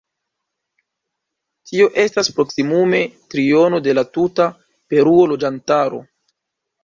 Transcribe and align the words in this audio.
Tio 1.71 1.89
estas 2.03 2.29
proksimume 2.37 3.01
triono 3.33 3.81
de 3.89 3.95
la 3.97 4.03
tuta 4.17 4.47
Peruo 4.95 5.27
loĝantaro. 5.33 6.01